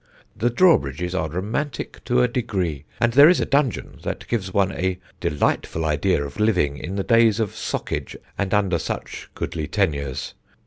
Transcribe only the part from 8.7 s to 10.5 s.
such goodly tenures.